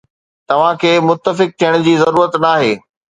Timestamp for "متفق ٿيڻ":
1.09-1.77